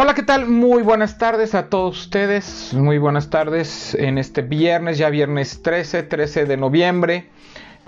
Hola, 0.00 0.14
¿qué 0.14 0.22
tal? 0.22 0.46
Muy 0.46 0.84
buenas 0.84 1.18
tardes 1.18 1.56
a 1.56 1.70
todos 1.70 2.02
ustedes. 2.02 2.72
Muy 2.72 2.98
buenas 2.98 3.30
tardes 3.30 3.96
en 3.96 4.16
este 4.16 4.42
viernes, 4.42 4.96
ya 4.96 5.10
viernes 5.10 5.60
13, 5.60 6.04
13 6.04 6.44
de 6.44 6.56
noviembre. 6.56 7.30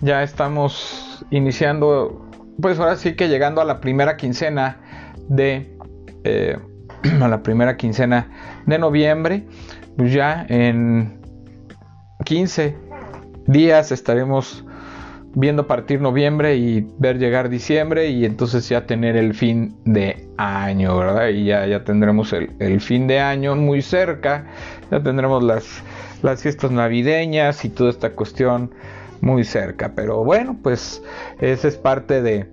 Ya 0.00 0.24
estamos 0.24 1.24
iniciando, 1.30 2.28
pues 2.60 2.80
ahora 2.80 2.96
sí 2.96 3.14
que 3.14 3.28
llegando 3.28 3.60
a 3.60 3.64
la 3.64 3.80
primera 3.80 4.16
quincena 4.16 4.80
de... 5.28 5.78
Eh, 6.24 6.58
a 7.22 7.28
la 7.28 7.44
primera 7.44 7.76
quincena 7.76 8.28
de 8.66 8.76
noviembre. 8.80 9.46
Pues 9.96 10.12
ya 10.12 10.44
en 10.48 11.20
15 12.24 12.76
días 13.46 13.92
estaremos 13.92 14.64
viendo 15.34 15.66
partir 15.66 16.00
noviembre 16.00 16.56
y 16.56 16.86
ver 16.98 17.18
llegar 17.18 17.48
diciembre 17.48 18.08
y 18.08 18.24
entonces 18.24 18.68
ya 18.68 18.86
tener 18.86 19.16
el 19.16 19.34
fin 19.34 19.76
de 19.84 20.28
año, 20.36 20.96
¿verdad? 20.96 21.28
Y 21.28 21.44
ya, 21.44 21.66
ya 21.66 21.84
tendremos 21.84 22.32
el, 22.32 22.80
fin 22.80 23.06
de 23.06 23.20
año 23.20 23.54
muy 23.54 23.82
cerca, 23.82 24.46
ya 24.90 25.02
tendremos 25.02 25.42
las, 25.42 25.82
las 26.22 26.42
fiestas 26.42 26.70
navideñas 26.70 27.64
y 27.64 27.68
toda 27.68 27.90
esta 27.90 28.10
cuestión 28.10 28.72
muy 29.20 29.44
cerca. 29.44 29.92
Pero 29.94 30.24
bueno, 30.24 30.56
pues 30.62 31.02
esa 31.40 31.68
es 31.68 31.76
parte 31.76 32.22
de, 32.22 32.52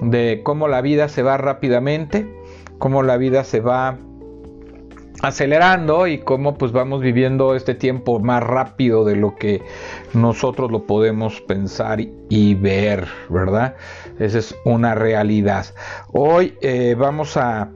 de 0.00 0.40
cómo 0.42 0.66
la 0.66 0.80
vida 0.80 1.08
se 1.08 1.22
va 1.22 1.36
rápidamente, 1.36 2.26
cómo 2.78 3.02
la 3.02 3.16
vida 3.16 3.44
se 3.44 3.60
va 3.60 3.98
acelerando 5.22 6.06
y 6.06 6.18
cómo 6.18 6.54
pues 6.54 6.72
vamos 6.72 7.00
viviendo 7.00 7.54
este 7.54 7.74
tiempo 7.74 8.20
más 8.20 8.42
rápido 8.42 9.04
de 9.04 9.16
lo 9.16 9.36
que 9.36 9.62
nosotros 10.12 10.70
lo 10.70 10.84
podemos 10.84 11.40
pensar 11.40 12.00
y 12.28 12.54
ver, 12.54 13.08
¿verdad? 13.28 13.76
Esa 14.18 14.38
es 14.38 14.54
una 14.64 14.94
realidad. 14.94 15.66
Hoy 16.12 16.54
eh, 16.60 16.94
vamos 16.98 17.36
a 17.36 17.70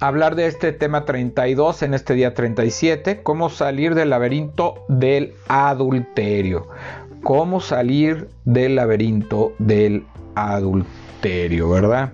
hablar 0.00 0.36
de 0.36 0.46
este 0.46 0.72
tema 0.72 1.04
32 1.04 1.82
en 1.82 1.94
este 1.94 2.14
día 2.14 2.34
37, 2.34 3.22
cómo 3.22 3.50
salir 3.50 3.94
del 3.94 4.10
laberinto 4.10 4.84
del 4.88 5.34
adulterio. 5.48 6.68
Cómo 7.22 7.60
salir 7.60 8.28
del 8.44 8.76
laberinto 8.76 9.52
del 9.58 10.04
adulterio, 10.34 11.68
¿verdad? 11.70 12.12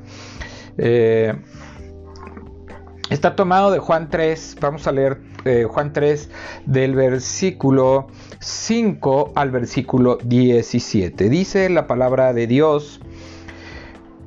Eh, 0.78 1.34
Está 3.12 3.36
tomado 3.36 3.70
de 3.70 3.78
Juan 3.78 4.08
3, 4.08 4.56
vamos 4.58 4.86
a 4.86 4.92
leer 4.92 5.18
eh, 5.44 5.66
Juan 5.68 5.92
3 5.92 6.30
del 6.64 6.94
versículo 6.94 8.06
5 8.40 9.32
al 9.34 9.50
versículo 9.50 10.16
17. 10.24 11.28
Dice 11.28 11.68
la 11.68 11.86
palabra 11.86 12.32
de 12.32 12.46
Dios, 12.46 13.02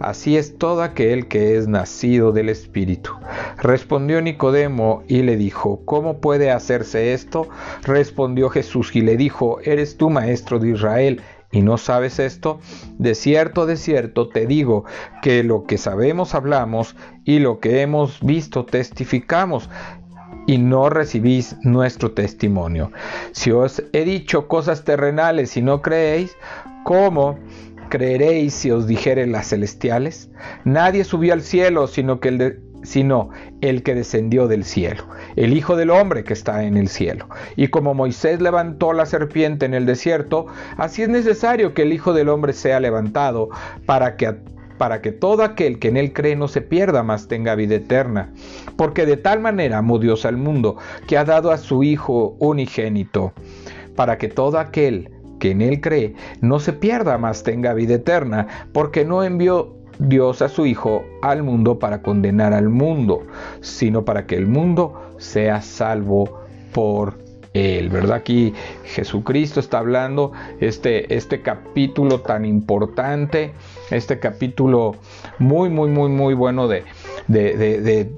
Así 0.00 0.36
es 0.36 0.58
todo 0.58 0.82
aquel 0.82 1.28
que 1.28 1.56
es 1.56 1.68
nacido 1.68 2.32
del 2.32 2.48
Espíritu. 2.48 3.12
Respondió 3.58 4.20
Nicodemo 4.20 5.02
y 5.08 5.22
le 5.22 5.36
dijo, 5.36 5.82
¿cómo 5.84 6.20
puede 6.20 6.50
hacerse 6.50 7.12
esto? 7.12 7.48
Respondió 7.82 8.48
Jesús 8.50 8.94
y 8.94 9.00
le 9.00 9.16
dijo, 9.16 9.58
¿eres 9.62 9.96
tú 9.96 10.10
maestro 10.10 10.58
de 10.58 10.70
Israel? 10.70 11.22
y 11.50 11.62
no 11.62 11.78
sabes 11.78 12.18
esto, 12.18 12.60
de 12.98 13.14
cierto, 13.14 13.64
de 13.64 13.76
cierto 13.76 14.28
te 14.28 14.46
digo 14.46 14.84
que 15.22 15.42
lo 15.42 15.64
que 15.64 15.78
sabemos 15.78 16.34
hablamos 16.34 16.94
y 17.24 17.38
lo 17.38 17.58
que 17.58 17.80
hemos 17.80 18.20
visto 18.20 18.66
testificamos 18.66 19.70
y 20.46 20.58
no 20.58 20.88
recibís 20.90 21.56
nuestro 21.62 22.12
testimonio. 22.12 22.90
Si 23.32 23.50
os 23.50 23.82
he 23.92 24.04
dicho 24.04 24.48
cosas 24.48 24.84
terrenales 24.84 25.56
y 25.56 25.62
no 25.62 25.82
creéis, 25.82 26.36
¿cómo 26.84 27.38
creeréis 27.88 28.54
si 28.54 28.70
os 28.70 28.86
dijere 28.86 29.26
las 29.26 29.48
celestiales? 29.48 30.30
Nadie 30.64 31.04
subió 31.04 31.32
al 31.32 31.42
cielo 31.42 31.86
sino 31.86 32.20
que 32.20 32.28
el 32.28 32.60
sino 32.82 33.30
el 33.60 33.82
que 33.82 33.94
descendió 33.94 34.46
del 34.46 34.64
cielo, 34.64 35.04
el 35.36 35.56
Hijo 35.56 35.76
del 35.76 35.90
Hombre 35.90 36.24
que 36.24 36.32
está 36.32 36.64
en 36.64 36.76
el 36.76 36.88
cielo. 36.88 37.28
Y 37.56 37.68
como 37.68 37.94
Moisés 37.94 38.40
levantó 38.40 38.92
la 38.92 39.06
serpiente 39.06 39.66
en 39.66 39.74
el 39.74 39.86
desierto, 39.86 40.46
así 40.76 41.02
es 41.02 41.08
necesario 41.08 41.74
que 41.74 41.82
el 41.82 41.92
Hijo 41.92 42.12
del 42.12 42.28
Hombre 42.28 42.52
sea 42.52 42.80
levantado 42.80 43.48
para 43.86 44.16
que 44.16 44.36
para 44.78 45.02
que 45.02 45.10
todo 45.10 45.42
aquel 45.42 45.80
que 45.80 45.88
en 45.88 45.96
él 45.96 46.12
cree 46.12 46.36
no 46.36 46.46
se 46.46 46.60
pierda, 46.60 47.02
mas 47.02 47.26
tenga 47.26 47.56
vida 47.56 47.74
eterna. 47.74 48.32
Porque 48.76 49.06
de 49.06 49.16
tal 49.16 49.40
manera 49.40 49.78
amó 49.78 49.98
Dios 49.98 50.24
al 50.24 50.36
mundo, 50.36 50.76
que 51.08 51.18
ha 51.18 51.24
dado 51.24 51.50
a 51.50 51.58
su 51.58 51.82
Hijo 51.82 52.36
unigénito, 52.38 53.32
para 53.96 54.18
que 54.18 54.28
todo 54.28 54.56
aquel 54.56 55.10
que 55.38 55.52
en 55.52 55.62
él 55.62 55.80
cree 55.80 56.14
no 56.40 56.60
se 56.60 56.72
pierda, 56.72 57.18
mas 57.18 57.42
tenga 57.42 57.74
vida 57.74 57.94
eterna, 57.94 58.46
porque 58.72 59.04
no 59.04 59.22
envió 59.22 59.74
Dios 59.98 60.42
a 60.42 60.48
su 60.48 60.66
Hijo 60.66 61.04
al 61.22 61.42
mundo 61.42 61.78
para 61.78 62.02
condenar 62.02 62.52
al 62.52 62.68
mundo, 62.68 63.22
sino 63.60 64.04
para 64.04 64.26
que 64.26 64.36
el 64.36 64.46
mundo 64.46 65.12
sea 65.18 65.60
salvo 65.60 66.40
por 66.72 67.28
él, 67.54 67.88
¿verdad? 67.88 68.18
Aquí 68.18 68.52
Jesucristo 68.84 69.60
está 69.60 69.78
hablando 69.78 70.32
este, 70.60 71.14
este 71.14 71.40
capítulo 71.42 72.20
tan 72.20 72.44
importante, 72.44 73.52
este 73.90 74.18
capítulo 74.18 74.96
muy, 75.38 75.70
muy, 75.70 75.90
muy, 75.90 76.10
muy 76.10 76.34
bueno 76.34 76.68
de, 76.68 76.84
de, 77.26 78.10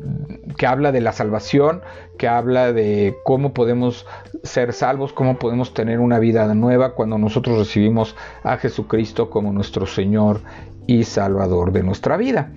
que 0.56 0.66
habla 0.66 0.92
de 0.92 1.00
la 1.00 1.12
salvación, 1.12 1.82
que 2.18 2.28
habla 2.28 2.72
de 2.72 3.16
cómo 3.24 3.52
podemos 3.54 4.06
ser 4.42 4.72
salvos, 4.72 5.12
cómo 5.12 5.38
podemos 5.38 5.74
tener 5.74 6.00
una 6.00 6.18
vida 6.18 6.52
nueva 6.54 6.94
cuando 6.94 7.18
nosotros 7.18 7.58
recibimos 7.58 8.16
a 8.42 8.56
Jesucristo 8.56 9.30
como 9.30 9.52
nuestro 9.52 9.86
Señor 9.86 10.40
y 10.86 11.04
Salvador 11.04 11.72
de 11.72 11.82
nuestra 11.82 12.16
vida. 12.16 12.50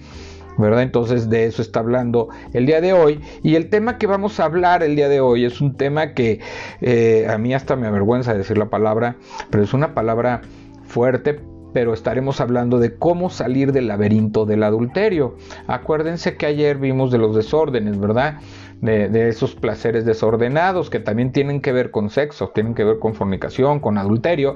¿verdad? 0.58 0.84
Entonces 0.84 1.30
de 1.30 1.46
eso 1.46 1.62
está 1.62 1.80
hablando 1.80 2.30
el 2.54 2.66
día 2.66 2.82
de 2.82 2.94
hoy. 2.94 3.20
Y 3.42 3.56
el 3.56 3.70
tema 3.70 3.98
que 3.98 4.08
vamos 4.08 4.40
a 4.40 4.46
hablar 4.46 4.84
el 4.84 4.96
día 4.96 5.10
de 5.10 5.22
hoy 5.22 5.46
es 5.46 5.62
un 5.62 5.76
tema 5.76 6.14
que 6.14 6.40
eh, 6.82 7.28
a 7.30 7.38
mí 7.38 7.54
hasta 7.54 7.76
me 7.76 7.88
avergüenza 7.88 8.34
decir 8.34 8.58
la 8.58 8.70
palabra, 8.70 9.16
pero 9.50 9.64
es 9.64 9.74
una 9.74 9.94
palabra 9.94 10.42
fuerte. 10.86 11.40
Pero 11.74 11.94
estaremos 11.94 12.40
hablando 12.40 12.80
de 12.80 12.96
cómo 12.96 13.30
salir 13.30 13.72
del 13.72 13.88
laberinto 13.88 14.46
del 14.46 14.64
adulterio. 14.64 15.36
Acuérdense 15.68 16.38
que 16.38 16.46
ayer 16.46 16.78
vimos 16.78 17.12
de 17.12 17.18
los 17.18 17.36
desórdenes, 17.36 18.00
¿verdad? 18.00 18.40
De, 18.82 19.30
esos 19.30 19.56
placeres 19.56 20.06
desordenados 20.06 20.90
que 20.90 21.00
también 21.00 21.32
tienen 21.32 21.62
que 21.62 21.72
ver 21.72 21.90
con 21.90 22.10
sexo, 22.10 22.50
tienen 22.50 22.76
que 22.76 22.84
ver 22.84 23.00
con 23.00 23.14
fornicación, 23.16 23.80
con 23.80 23.98
adulterio, 23.98 24.56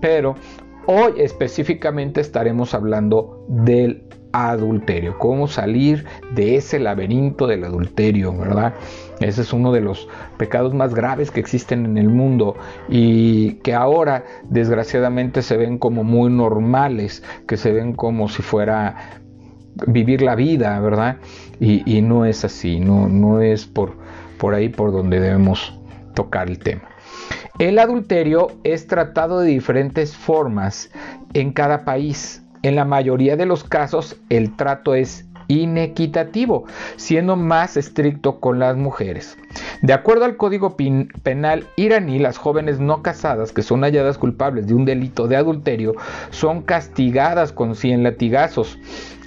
pero 0.00 0.34
Hoy 0.88 1.14
específicamente 1.16 2.20
estaremos 2.20 2.72
hablando 2.72 3.44
del 3.48 4.04
adulterio, 4.32 5.18
cómo 5.18 5.48
salir 5.48 6.04
de 6.36 6.54
ese 6.54 6.78
laberinto 6.78 7.48
del 7.48 7.64
adulterio, 7.64 8.32
¿verdad? 8.36 8.74
Ese 9.20 9.42
es 9.42 9.52
uno 9.52 9.72
de 9.72 9.80
los 9.80 10.08
pecados 10.36 10.74
más 10.74 10.94
graves 10.94 11.30
que 11.30 11.40
existen 11.40 11.86
en 11.86 11.98
el 11.98 12.08
mundo 12.08 12.56
y 12.88 13.54
que 13.62 13.74
ahora 13.74 14.24
desgraciadamente 14.50 15.42
se 15.42 15.56
ven 15.56 15.78
como 15.78 16.04
muy 16.04 16.30
normales, 16.30 17.22
que 17.46 17.56
se 17.56 17.72
ven 17.72 17.94
como 17.94 18.28
si 18.28 18.42
fuera 18.42 19.20
vivir 19.86 20.22
la 20.22 20.34
vida, 20.34 20.78
¿verdad? 20.80 21.16
Y, 21.60 22.02
no 22.02 22.26
es 22.26 22.44
así, 22.44 22.80
no, 22.80 23.08
no 23.08 23.40
es 23.40 23.66
por, 23.66 23.96
por 24.38 24.54
ahí 24.54 24.68
por 24.68 24.92
donde 24.92 25.20
debemos 25.20 25.78
tocar 26.14 26.48
el 26.48 26.58
tema. 26.58 26.82
El 27.58 27.78
adulterio 27.78 28.48
es 28.64 28.86
tratado 28.86 29.40
de 29.40 29.48
diferentes 29.48 30.14
formas 30.14 30.90
en 31.32 31.52
cada 31.52 31.84
país. 31.84 32.42
En 32.62 32.76
la 32.76 32.84
mayoría 32.84 33.36
de 33.36 33.46
los 33.46 33.64
casos 33.64 34.16
el 34.28 34.56
trato 34.56 34.94
es 34.94 35.25
inequitativo, 35.48 36.64
siendo 36.96 37.36
más 37.36 37.76
estricto 37.76 38.40
con 38.40 38.58
las 38.58 38.76
mujeres. 38.76 39.36
De 39.82 39.92
acuerdo 39.92 40.24
al 40.24 40.36
Código 40.36 40.76
Penal 41.22 41.66
iraní, 41.76 42.18
las 42.18 42.38
jóvenes 42.38 42.80
no 42.80 43.02
casadas 43.02 43.52
que 43.52 43.62
son 43.62 43.82
halladas 43.82 44.18
culpables 44.18 44.66
de 44.66 44.74
un 44.74 44.84
delito 44.84 45.28
de 45.28 45.36
adulterio 45.36 45.94
son 46.30 46.62
castigadas 46.62 47.52
con 47.52 47.74
100 47.74 48.02
latigazos 48.02 48.78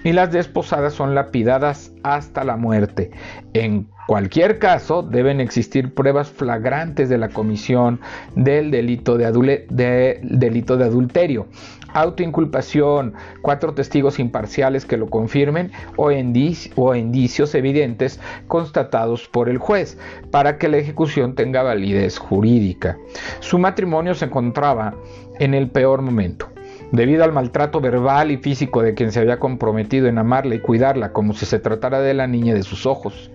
y 0.03 0.13
las 0.13 0.31
desposadas 0.31 0.93
son 0.93 1.15
lapidadas 1.15 1.91
hasta 2.03 2.43
la 2.43 2.55
muerte. 2.55 3.11
En 3.53 3.87
cualquier 4.07 4.59
caso, 4.59 5.03
deben 5.03 5.41
existir 5.41 5.93
pruebas 5.93 6.29
flagrantes 6.29 7.09
de 7.09 7.17
la 7.17 7.29
comisión 7.29 7.99
del 8.35 8.71
delito 8.71 9.17
de, 9.17 10.19
delito 10.23 10.77
de 10.77 10.85
adulterio. 10.85 11.47
Autoinculpación, 11.93 13.13
cuatro 13.41 13.73
testigos 13.73 14.19
imparciales 14.19 14.85
que 14.85 14.97
lo 14.97 15.09
confirmen 15.09 15.71
o, 15.95 16.11
indicios 16.11 17.55
evidentes 17.55 18.19
constatados 18.47 19.27
por 19.27 19.49
el 19.49 19.57
juez 19.57 19.97
para 20.31 20.57
que 20.57 20.69
la 20.69 20.77
ejecución 20.77 21.35
tenga 21.35 21.63
validez 21.63 22.17
jurídica. 22.17 22.97
Su 23.39 23.59
matrimonio 23.59 24.15
se 24.15 24.25
encontraba 24.25 24.95
en 25.39 25.53
el 25.53 25.69
peor 25.69 26.01
momento. 26.01 26.47
Debido 26.91 27.23
al 27.23 27.33
maltrato 27.33 27.81
verbal 27.81 28.31
y 28.31 28.37
físico 28.37 28.81
de 28.81 28.95
quien 28.95 29.11
se 29.11 29.19
había 29.19 29.39
comprometido 29.39 30.07
en 30.07 30.17
amarla 30.17 30.55
y 30.55 30.59
cuidarla 30.59 31.13
como 31.13 31.33
si 31.33 31.45
se 31.45 31.59
tratara 31.59 32.01
de 32.01 32.13
la 32.13 32.27
niña 32.27 32.53
de 32.53 32.63
sus 32.63 32.85
ojos. 32.85 33.31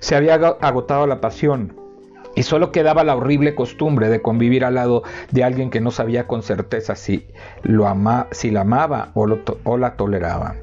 Se 0.00 0.16
había 0.16 0.34
agotado 0.34 1.06
la 1.06 1.20
pasión, 1.20 1.85
y 2.36 2.44
solo 2.44 2.70
quedaba 2.70 3.02
la 3.02 3.16
horrible 3.16 3.56
costumbre 3.56 4.08
de 4.08 4.22
convivir 4.22 4.64
al 4.64 4.74
lado 4.74 5.02
de 5.32 5.42
alguien 5.42 5.70
que 5.70 5.80
no 5.80 5.90
sabía 5.90 6.28
con 6.28 6.42
certeza 6.42 6.94
si, 6.94 7.26
lo 7.62 7.88
ama, 7.88 8.28
si 8.30 8.50
la 8.50 8.60
amaba 8.60 9.10
o, 9.14 9.26
o 9.64 9.76
la 9.78 9.96
toleraba. 9.96 10.54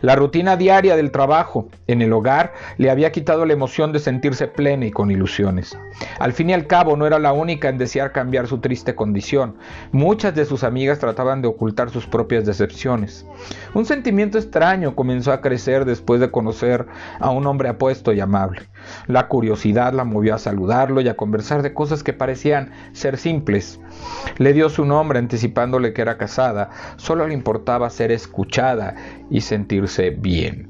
La 0.00 0.16
rutina 0.16 0.56
diaria 0.56 0.96
del 0.96 1.10
trabajo 1.10 1.68
en 1.86 2.02
el 2.02 2.12
hogar 2.12 2.52
le 2.78 2.90
había 2.90 3.12
quitado 3.12 3.44
la 3.46 3.52
emoción 3.52 3.92
de 3.92 3.98
sentirse 3.98 4.48
plena 4.48 4.86
y 4.86 4.90
con 4.90 5.10
ilusiones. 5.10 5.76
Al 6.18 6.32
fin 6.32 6.50
y 6.50 6.52
al 6.52 6.66
cabo 6.66 6.96
no 6.96 7.06
era 7.06 7.18
la 7.18 7.32
única 7.32 7.68
en 7.68 7.78
desear 7.78 8.12
cambiar 8.12 8.46
su 8.46 8.58
triste 8.58 8.94
condición. 8.94 9.56
Muchas 9.92 10.34
de 10.34 10.44
sus 10.44 10.64
amigas 10.64 10.98
trataban 10.98 11.42
de 11.42 11.48
ocultar 11.48 11.90
sus 11.90 12.06
propias 12.06 12.46
decepciones. 12.46 13.26
Un 13.74 13.84
sentimiento 13.84 14.38
extraño 14.38 14.94
comenzó 14.94 15.32
a 15.32 15.40
crecer 15.40 15.84
después 15.84 16.20
de 16.20 16.30
conocer 16.30 16.86
a 17.18 17.30
un 17.30 17.46
hombre 17.46 17.68
apuesto 17.68 18.12
y 18.12 18.20
amable. 18.20 18.62
La 19.06 19.28
curiosidad 19.28 19.92
la 19.92 20.04
movió 20.04 20.34
a 20.34 20.38
saludarlo 20.38 21.00
y 21.00 21.08
a 21.08 21.16
conversar 21.16 21.62
de 21.62 21.74
cosas 21.74 22.02
que 22.02 22.12
parecían 22.12 22.72
ser 22.92 23.18
simples. 23.18 23.80
Le 24.38 24.52
dio 24.52 24.68
su 24.68 24.84
nombre 24.84 25.18
anticipándole 25.18 25.92
que 25.92 26.02
era 26.02 26.18
casada, 26.18 26.70
solo 26.96 27.26
le 27.26 27.34
importaba 27.34 27.90
ser 27.90 28.12
escuchada 28.12 28.94
y 29.30 29.40
sentirse 29.40 30.10
bien. 30.10 30.68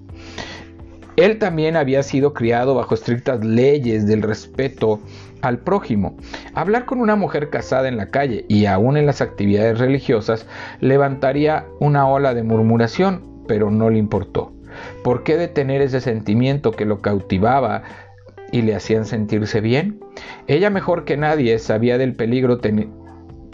Él 1.17 1.39
también 1.39 1.77
había 1.77 2.03
sido 2.03 2.33
criado 2.33 2.75
bajo 2.75 2.95
estrictas 2.95 3.45
leyes 3.45 4.07
del 4.07 4.23
respeto 4.23 5.01
al 5.43 5.59
prójimo. 5.59 6.17
Hablar 6.55 6.87
con 6.87 7.01
una 7.01 7.17
mujer 7.17 7.51
casada 7.51 7.89
en 7.89 7.97
la 7.97 8.11
calle 8.11 8.45
y 8.49 8.67
aún 8.67 8.97
en 8.97 9.07
las 9.07 9.21
actividades 9.21 9.79
religiosas 9.79 10.47
levantaría 10.81 11.67
una 11.79 12.09
ola 12.09 12.33
de 12.33 12.43
murmuración, 12.43 13.23
pero 13.47 13.71
no 13.71 13.91
le 13.91 13.99
importó. 13.99 14.53
¿Por 15.03 15.23
qué 15.23 15.37
detener 15.37 15.83
ese 15.83 16.01
sentimiento 16.01 16.73
que 16.73 16.87
lo 16.87 17.01
cautivaba 17.01 17.83
y 18.53 18.63
le 18.63 18.75
hacían 18.75 19.05
sentirse 19.05 19.61
bien? 19.61 20.01
Ella 20.47 20.71
mejor 20.71 21.05
que 21.05 21.17
nadie 21.17 21.59
sabía 21.59 21.99
del 21.99 22.15
peligro 22.15 22.59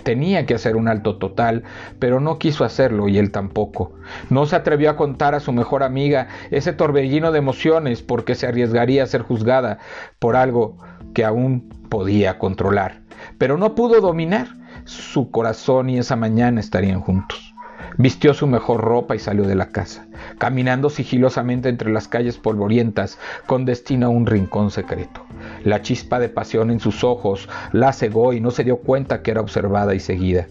tenía 0.06 0.46
que 0.46 0.54
hacer 0.54 0.76
un 0.76 0.86
alto 0.86 1.16
total, 1.16 1.64
pero 1.98 2.20
no 2.20 2.38
quiso 2.38 2.64
hacerlo 2.64 3.08
y 3.08 3.18
él 3.18 3.32
tampoco. 3.32 3.92
No 4.30 4.46
se 4.46 4.54
atrevió 4.54 4.88
a 4.88 4.96
contar 4.96 5.34
a 5.34 5.40
su 5.40 5.52
mejor 5.52 5.82
amiga 5.82 6.28
ese 6.52 6.72
torbellino 6.72 7.32
de 7.32 7.40
emociones 7.40 8.02
porque 8.02 8.36
se 8.36 8.46
arriesgaría 8.46 9.02
a 9.02 9.08
ser 9.08 9.22
juzgada 9.22 9.78
por 10.20 10.36
algo 10.36 10.78
que 11.12 11.24
aún 11.24 11.68
podía 11.90 12.38
controlar. 12.38 13.02
Pero 13.36 13.58
no 13.58 13.74
pudo 13.74 14.00
dominar. 14.00 14.46
Su 14.84 15.32
corazón 15.32 15.90
y 15.90 15.98
esa 15.98 16.14
mañana 16.14 16.60
estarían 16.60 17.00
juntos. 17.00 17.55
Vistió 17.98 18.34
su 18.34 18.46
mejor 18.46 18.82
ropa 18.82 19.16
y 19.16 19.18
salió 19.18 19.44
de 19.44 19.54
la 19.54 19.68
casa, 19.68 20.06
caminando 20.38 20.90
sigilosamente 20.90 21.68
entre 21.68 21.90
las 21.90 22.08
calles 22.08 22.38
polvorientas 22.38 23.18
con 23.46 23.64
destino 23.64 24.06
a 24.06 24.10
un 24.10 24.26
rincón 24.26 24.70
secreto. 24.70 25.22
La 25.64 25.82
chispa 25.82 26.18
de 26.18 26.28
pasión 26.28 26.70
en 26.70 26.80
sus 26.80 27.04
ojos 27.04 27.48
la 27.72 27.92
cegó 27.92 28.32
y 28.32 28.40
no 28.40 28.50
se 28.50 28.64
dio 28.64 28.78
cuenta 28.78 29.22
que 29.22 29.30
era 29.30 29.40
observada 29.40 29.94
y 29.94 30.00
seguida. 30.00 30.46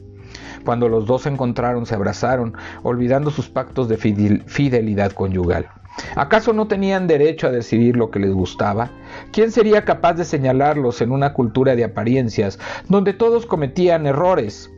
Cuando 0.64 0.90
los 0.90 1.06
dos 1.06 1.24
se 1.24 1.30
encontraron, 1.30 1.86
se 1.86 1.94
abrazaron, 1.94 2.56
olvidando 2.82 3.30
sus 3.30 3.50
pactos 3.50 3.88
de 3.88 3.98
fidelidad 3.98 5.12
conyugal. 5.12 5.68
¿Acaso 6.16 6.54
no 6.54 6.68
tenían 6.68 7.08
derecho 7.08 7.48
a 7.48 7.52
decidir 7.52 7.96
lo 7.96 8.12
que 8.12 8.20
les 8.20 8.34
gustaba? 8.34 8.90
¿Quién 9.32 9.52
sería 9.52 9.86
capaz 9.86 10.14
de 10.14 10.26
señalarlos 10.26 11.02
en 11.02 11.12
una 11.12 11.34
cultura 11.34 11.76
de 11.76 11.86
apariencias 11.86 12.60
donde 12.90 13.14
todos 13.14 13.46
cometían 13.46 14.06
errores, 14.06 14.70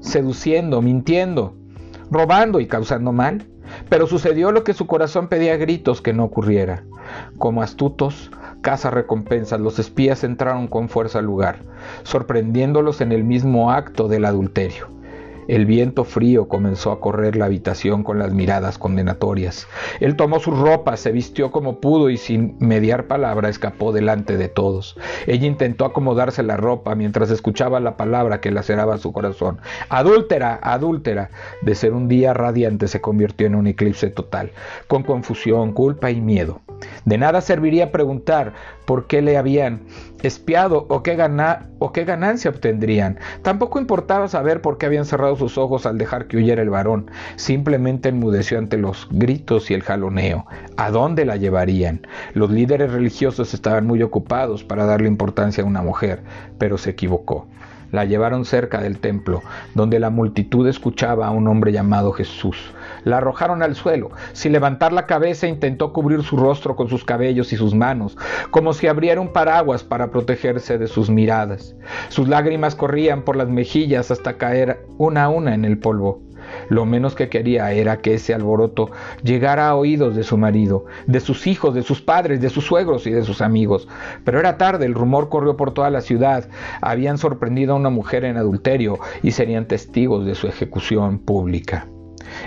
seduciendo, 0.00 0.82
mintiendo, 0.82 1.54
robando 2.12 2.60
y 2.60 2.66
causando 2.66 3.12
mal? 3.12 3.46
Pero 3.88 4.06
sucedió 4.06 4.52
lo 4.52 4.64
que 4.64 4.74
su 4.74 4.86
corazón 4.86 5.28
pedía 5.28 5.54
a 5.54 5.56
gritos 5.56 6.02
que 6.02 6.12
no 6.12 6.24
ocurriera. 6.24 6.84
Como 7.38 7.62
astutos, 7.62 8.30
caza 8.60 8.90
recompensas, 8.90 9.60
los 9.60 9.78
espías 9.78 10.22
entraron 10.24 10.68
con 10.68 10.88
fuerza 10.88 11.18
al 11.20 11.24
lugar, 11.24 11.60
sorprendiéndolos 12.02 13.00
en 13.00 13.12
el 13.12 13.24
mismo 13.24 13.70
acto 13.70 14.08
del 14.08 14.24
adulterio. 14.24 14.88
El 15.48 15.66
viento 15.66 16.04
frío 16.04 16.48
comenzó 16.48 16.92
a 16.92 17.00
correr 17.00 17.36
la 17.36 17.46
habitación 17.46 18.04
con 18.04 18.18
las 18.18 18.32
miradas 18.32 18.78
condenatorias. 18.78 19.66
Él 20.00 20.16
tomó 20.16 20.38
sus 20.38 20.58
ropas, 20.58 21.00
se 21.00 21.12
vistió 21.12 21.50
como 21.50 21.80
pudo 21.80 22.10
y 22.10 22.16
sin 22.16 22.56
mediar 22.60 23.06
palabra 23.06 23.48
escapó 23.48 23.92
delante 23.92 24.36
de 24.36 24.48
todos. 24.48 24.96
Ella 25.26 25.46
intentó 25.46 25.84
acomodarse 25.84 26.42
la 26.42 26.56
ropa 26.56 26.94
mientras 26.94 27.30
escuchaba 27.30 27.80
la 27.80 27.96
palabra 27.96 28.40
que 28.40 28.50
laceraba 28.50 28.98
su 28.98 29.12
corazón. 29.12 29.58
Adúltera, 29.88 30.60
adúltera. 30.62 31.30
De 31.60 31.74
ser 31.74 31.92
un 31.92 32.08
día 32.08 32.34
radiante 32.34 32.88
se 32.88 33.00
convirtió 33.00 33.46
en 33.46 33.54
un 33.54 33.66
eclipse 33.66 34.10
total, 34.10 34.52
con 34.86 35.02
confusión, 35.02 35.72
culpa 35.72 36.10
y 36.10 36.20
miedo. 36.20 36.60
De 37.04 37.18
nada 37.18 37.40
serviría 37.40 37.92
preguntar 37.92 38.54
por 38.84 39.06
qué 39.06 39.22
le 39.22 39.36
habían 39.36 39.82
espiado 40.22 40.86
o 40.88 41.02
qué, 41.02 41.16
o 41.78 41.92
qué 41.92 42.04
ganancia 42.04 42.50
obtendrían. 42.50 43.18
Tampoco 43.42 43.78
importaba 43.78 44.28
saber 44.28 44.60
por 44.60 44.78
qué 44.78 44.86
habían 44.86 45.04
cerrado 45.04 45.36
sus 45.36 45.58
ojos 45.58 45.86
al 45.86 45.98
dejar 45.98 46.26
que 46.26 46.36
huyera 46.36 46.62
el 46.62 46.70
varón. 46.70 47.10
Simplemente 47.36 48.08
enmudeció 48.08 48.58
ante 48.58 48.76
los 48.76 49.08
gritos 49.10 49.70
y 49.70 49.74
el 49.74 49.82
jaloneo. 49.82 50.46
¿A 50.76 50.90
dónde 50.90 51.24
la 51.24 51.36
llevarían? 51.36 52.06
Los 52.34 52.50
líderes 52.50 52.92
religiosos 52.92 53.54
estaban 53.54 53.86
muy 53.86 54.02
ocupados 54.02 54.64
para 54.64 54.84
darle 54.84 55.08
importancia 55.08 55.64
a 55.64 55.66
una 55.66 55.82
mujer, 55.82 56.22
pero 56.58 56.78
se 56.78 56.90
equivocó. 56.90 57.46
La 57.92 58.06
llevaron 58.06 58.44
cerca 58.44 58.80
del 58.80 58.98
templo, 58.98 59.42
donde 59.74 60.00
la 60.00 60.10
multitud 60.10 60.66
escuchaba 60.66 61.26
a 61.26 61.30
un 61.30 61.46
hombre 61.46 61.72
llamado 61.72 62.12
Jesús. 62.12 62.56
La 63.04 63.18
arrojaron 63.18 63.62
al 63.62 63.76
suelo. 63.76 64.10
Sin 64.32 64.52
levantar 64.52 64.92
la 64.92 65.06
cabeza 65.06 65.46
intentó 65.46 65.92
cubrir 65.92 66.22
su 66.22 66.36
rostro 66.36 66.74
con 66.74 66.88
sus 66.88 67.04
cabellos 67.04 67.52
y 67.52 67.56
sus 67.56 67.74
manos, 67.74 68.16
como 68.50 68.72
si 68.72 68.86
abriera 68.86 69.20
un 69.20 69.32
paraguas 69.32 69.84
para 69.84 70.10
protegerse 70.10 70.78
de 70.78 70.86
sus 70.86 71.10
miradas. 71.10 71.76
Sus 72.08 72.28
lágrimas 72.28 72.74
corrían 72.74 73.22
por 73.22 73.36
las 73.36 73.48
mejillas 73.48 74.10
hasta 74.10 74.38
caer 74.38 74.86
una 74.98 75.24
a 75.24 75.28
una 75.28 75.54
en 75.54 75.64
el 75.64 75.78
polvo. 75.78 76.22
Lo 76.68 76.84
menos 76.84 77.14
que 77.14 77.28
quería 77.28 77.72
era 77.72 77.98
que 77.98 78.14
ese 78.14 78.34
alboroto 78.34 78.90
llegara 79.22 79.68
a 79.68 79.74
oídos 79.74 80.14
de 80.14 80.22
su 80.22 80.36
marido, 80.36 80.86
de 81.06 81.20
sus 81.20 81.46
hijos, 81.46 81.74
de 81.74 81.82
sus 81.82 82.00
padres, 82.00 82.40
de 82.40 82.50
sus 82.50 82.64
suegros 82.64 83.06
y 83.06 83.10
de 83.10 83.24
sus 83.24 83.40
amigos. 83.40 83.88
Pero 84.24 84.38
era 84.38 84.58
tarde, 84.58 84.86
el 84.86 84.94
rumor 84.94 85.28
corrió 85.28 85.56
por 85.56 85.72
toda 85.74 85.90
la 85.90 86.00
ciudad. 86.00 86.48
Habían 86.80 87.18
sorprendido 87.18 87.74
a 87.74 87.76
una 87.76 87.90
mujer 87.90 88.24
en 88.24 88.36
adulterio 88.36 88.98
y 89.22 89.32
serían 89.32 89.66
testigos 89.66 90.24
de 90.24 90.34
su 90.34 90.46
ejecución 90.46 91.18
pública. 91.18 91.86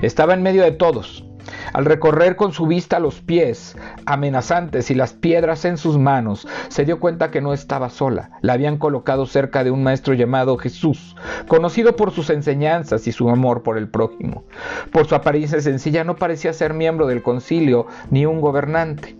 Estaba 0.02 0.34
en 0.34 0.44
medio 0.44 0.64
de 0.64 0.72
todos. 0.72 1.26
Al 1.74 1.86
recorrer 1.86 2.36
con 2.36 2.52
su 2.52 2.68
vista 2.68 3.00
los 3.00 3.22
pies 3.22 3.76
amenazantes 4.06 4.92
y 4.92 4.96
las 4.96 5.14
piedras 5.14 5.66
en 5.66 5.78
sus 5.78 5.98
manos, 5.98 6.48
se 6.70 6.86
dio 6.86 7.00
cuenta 7.00 7.32
que 7.32 7.42
no 7.42 7.54
estaba 7.54 7.90
sola. 7.90 8.32
La 8.42 8.54
habían 8.54 8.78
colocado 8.78 9.26
cerca 9.26 9.64
de 9.64 9.72
un 9.72 9.84
maestro 9.84 10.14
llamado 10.14 10.58
Jesús, 10.58 11.16
conocido 11.48 11.96
por 11.96 12.12
sus 12.12 12.30
enseñanzas 12.30 13.08
y 13.08 13.12
su 13.12 13.30
amor 13.30 13.64
por 13.64 13.78
el 13.78 13.90
prójimo. 13.90 14.44
Por 14.92 15.08
su 15.08 15.16
apariencia 15.16 15.62
sencilla 15.62 16.04
no 16.04 16.16
parecía 16.16 16.54
ser 16.54 16.74
miembro 16.74 17.08
del 17.08 17.24
concilio 17.24 17.88
ni 18.10 18.26
un 18.26 18.42
gobernante. 18.42 19.16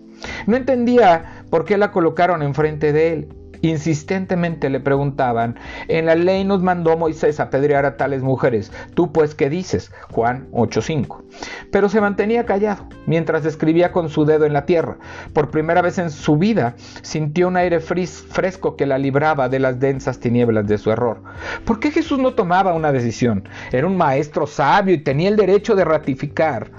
No 0.46 0.56
entendía 0.56 1.44
por 1.50 1.64
qué 1.64 1.76
la 1.76 1.92
colocaron 1.92 2.42
enfrente 2.42 2.92
de 2.92 3.12
él. 3.12 3.28
Insistentemente 3.62 4.70
le 4.70 4.80
preguntaban, 4.80 5.58
en 5.88 6.06
la 6.06 6.14
ley 6.14 6.44
nos 6.44 6.62
mandó 6.62 6.96
Moisés 6.96 7.40
apedrear 7.40 7.84
a 7.84 7.96
tales 7.96 8.22
mujeres, 8.22 8.72
¿tú 8.94 9.12
pues 9.12 9.34
qué 9.34 9.50
dices? 9.50 9.92
Juan 10.10 10.48
8.5. 10.52 11.22
Pero 11.70 11.88
se 11.88 12.00
mantenía 12.00 12.46
callado 12.46 12.86
mientras 13.06 13.44
escribía 13.44 13.92
con 13.92 14.08
su 14.08 14.24
dedo 14.24 14.44
en 14.44 14.52
la 14.52 14.66
tierra. 14.66 14.98
Por 15.32 15.50
primera 15.50 15.82
vez 15.82 15.98
en 15.98 16.10
su 16.10 16.36
vida 16.36 16.74
sintió 17.02 17.48
un 17.48 17.56
aire 17.56 17.80
fresco 17.80 18.76
que 18.76 18.86
la 18.86 18.98
libraba 18.98 19.48
de 19.48 19.58
las 19.58 19.78
densas 19.80 20.20
tinieblas 20.20 20.66
de 20.66 20.78
su 20.78 20.90
error. 20.90 21.22
¿Por 21.64 21.80
qué 21.80 21.90
Jesús 21.90 22.18
no 22.18 22.34
tomaba 22.34 22.74
una 22.74 22.92
decisión? 22.92 23.48
Era 23.72 23.86
un 23.86 23.96
maestro 23.96 24.46
sabio 24.46 24.94
y 24.94 24.98
tenía 24.98 25.28
el 25.28 25.36
derecho 25.36 25.74
de 25.74 25.84
ratificar 25.84 26.70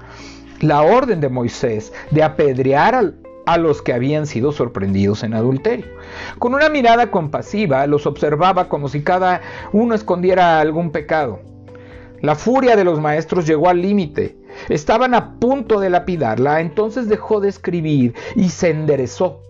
la 0.60 0.82
orden 0.82 1.20
de 1.20 1.28
Moisés 1.28 1.92
de 2.10 2.22
apedrear 2.22 2.94
al 2.94 3.14
a 3.52 3.58
los 3.58 3.80
que 3.80 3.92
habían 3.92 4.26
sido 4.26 4.52
sorprendidos 4.52 5.22
en 5.22 5.34
adulterio. 5.34 5.86
Con 6.38 6.54
una 6.54 6.68
mirada 6.68 7.10
compasiva 7.10 7.86
los 7.86 8.06
observaba 8.06 8.68
como 8.68 8.88
si 8.88 9.02
cada 9.02 9.40
uno 9.72 9.94
escondiera 9.94 10.60
algún 10.60 10.90
pecado. 10.90 11.40
La 12.20 12.34
furia 12.34 12.76
de 12.76 12.84
los 12.84 13.00
maestros 13.00 13.46
llegó 13.46 13.68
al 13.68 13.80
límite. 13.80 14.36
Estaban 14.68 15.14
a 15.14 15.38
punto 15.38 15.80
de 15.80 15.88
lapidarla, 15.88 16.60
entonces 16.60 17.08
dejó 17.08 17.40
de 17.40 17.48
escribir 17.48 18.14
y 18.34 18.48
se 18.50 18.70
enderezó. 18.70 19.40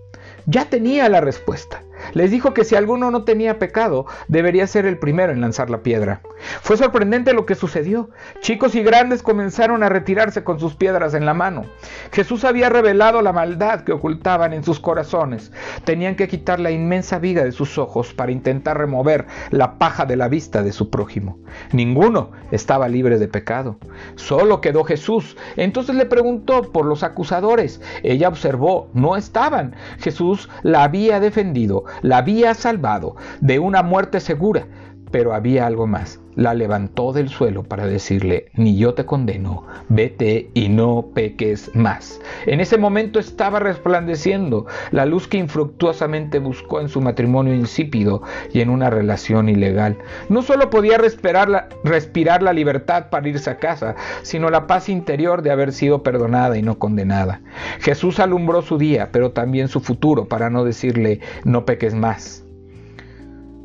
Ya 0.46 0.66
tenía 0.66 1.08
la 1.08 1.20
respuesta. 1.20 1.82
Les 2.12 2.30
dijo 2.30 2.54
que 2.54 2.64
si 2.64 2.74
alguno 2.74 3.10
no 3.10 3.24
tenía 3.24 3.58
pecado, 3.58 4.06
debería 4.28 4.66
ser 4.66 4.86
el 4.86 4.98
primero 4.98 5.32
en 5.32 5.40
lanzar 5.40 5.70
la 5.70 5.82
piedra. 5.82 6.20
Fue 6.62 6.76
sorprendente 6.76 7.32
lo 7.32 7.46
que 7.46 7.54
sucedió. 7.54 8.10
Chicos 8.40 8.74
y 8.74 8.82
grandes 8.82 9.22
comenzaron 9.22 9.82
a 9.82 9.88
retirarse 9.88 10.44
con 10.44 10.60
sus 10.60 10.74
piedras 10.74 11.14
en 11.14 11.26
la 11.26 11.34
mano. 11.34 11.64
Jesús 12.12 12.44
había 12.44 12.68
revelado 12.68 13.22
la 13.22 13.32
maldad 13.32 13.82
que 13.82 13.92
ocultaban 13.92 14.52
en 14.52 14.64
sus 14.64 14.80
corazones. 14.80 15.52
Tenían 15.84 16.16
que 16.16 16.28
quitar 16.28 16.60
la 16.60 16.70
inmensa 16.70 17.18
viga 17.18 17.44
de 17.44 17.52
sus 17.52 17.78
ojos 17.78 18.14
para 18.14 18.32
intentar 18.32 18.78
remover 18.78 19.26
la 19.50 19.78
paja 19.78 20.06
de 20.06 20.16
la 20.16 20.28
vista 20.28 20.62
de 20.62 20.72
su 20.72 20.90
prójimo. 20.90 21.38
Ninguno 21.72 22.30
estaba 22.50 22.88
libre 22.88 23.18
de 23.18 23.28
pecado. 23.28 23.78
Solo 24.16 24.60
quedó 24.60 24.84
Jesús. 24.84 25.36
Entonces 25.56 25.96
le 25.96 26.06
preguntó 26.06 26.62
por 26.72 26.86
los 26.86 27.02
acusadores. 27.02 27.80
Ella 28.02 28.28
observó, 28.28 28.88
no 28.94 29.16
estaban. 29.16 29.74
Jesús 29.98 30.48
la 30.62 30.84
había 30.84 31.20
defendido, 31.20 31.84
la 32.02 32.18
había 32.18 32.54
salvado 32.54 33.16
de 33.40 33.58
una 33.58 33.82
muerte 33.82 34.20
segura. 34.20 34.66
Pero 35.10 35.34
había 35.34 35.66
algo 35.66 35.86
más. 35.86 36.20
La 36.38 36.54
levantó 36.54 37.12
del 37.12 37.30
suelo 37.30 37.64
para 37.64 37.88
decirle, 37.88 38.46
ni 38.54 38.76
yo 38.76 38.94
te 38.94 39.04
condeno, 39.04 39.64
vete 39.88 40.50
y 40.54 40.68
no 40.68 41.06
peques 41.12 41.74
más. 41.74 42.20
En 42.46 42.60
ese 42.60 42.78
momento 42.78 43.18
estaba 43.18 43.58
resplandeciendo 43.58 44.64
la 44.92 45.04
luz 45.04 45.26
que 45.26 45.38
infructuosamente 45.38 46.38
buscó 46.38 46.80
en 46.80 46.90
su 46.90 47.00
matrimonio 47.00 47.54
insípido 47.54 48.22
y 48.52 48.60
en 48.60 48.70
una 48.70 48.88
relación 48.88 49.48
ilegal. 49.48 49.98
No 50.28 50.42
solo 50.42 50.70
podía 50.70 50.96
respirar 50.96 51.48
la, 51.48 51.70
respirar 51.82 52.40
la 52.40 52.52
libertad 52.52 53.10
para 53.10 53.28
irse 53.28 53.50
a 53.50 53.58
casa, 53.58 53.96
sino 54.22 54.48
la 54.48 54.68
paz 54.68 54.88
interior 54.88 55.42
de 55.42 55.50
haber 55.50 55.72
sido 55.72 56.04
perdonada 56.04 56.56
y 56.56 56.62
no 56.62 56.78
condenada. 56.78 57.40
Jesús 57.80 58.20
alumbró 58.20 58.62
su 58.62 58.78
día, 58.78 59.08
pero 59.10 59.32
también 59.32 59.66
su 59.66 59.80
futuro, 59.80 60.28
para 60.28 60.50
no 60.50 60.62
decirle, 60.62 61.18
no 61.42 61.64
peques 61.64 61.96
más. 61.96 62.44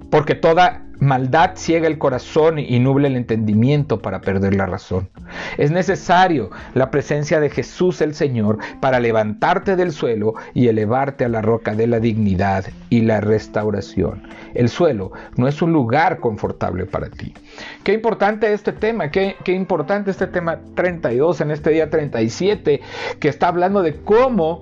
Porque 0.10 0.34
toda 0.34 0.88
Maldad 1.04 1.52
ciega 1.56 1.88
el 1.88 1.98
corazón 1.98 2.60
y 2.60 2.80
nubla 2.80 3.10
el 3.10 3.18
entendimiento 3.18 4.02
para 4.02 4.22
perder 4.22 4.56
la 4.56 4.68
razón. 4.68 5.10
Es 5.58 5.70
necesario 5.70 6.50
la 6.74 6.92
presencia 6.92 7.42
de 7.42 7.50
Jesús 7.50 8.00
el 8.00 8.16
Señor 8.16 8.60
para 8.80 9.02
levantarte 9.02 9.76
del 9.76 9.92
suelo 9.92 10.36
y 10.54 10.70
elevarte 10.70 11.26
a 11.26 11.30
la 11.30 11.42
roca 11.42 11.76
de 11.76 11.88
la 11.88 12.00
dignidad 12.00 12.64
y 12.90 13.02
la 13.02 13.20
restauración. 13.20 14.24
El 14.54 14.70
suelo 14.70 15.12
no 15.36 15.50
es 15.50 15.62
un 15.62 15.74
lugar 15.74 16.22
confortable 16.22 16.86
para 16.86 17.10
ti. 17.10 17.34
Qué 17.84 17.92
importante 17.92 18.54
este 18.54 18.72
tema, 18.72 19.12
qué, 19.12 19.36
qué 19.44 19.52
importante 19.52 20.10
este 20.10 20.28
tema 20.28 20.62
32 20.74 21.42
en 21.42 21.52
este 21.52 21.72
día 21.72 21.90
37 21.90 22.80
que 23.20 23.28
está 23.28 23.50
hablando 23.50 23.82
de 23.82 23.98
cómo 23.98 24.62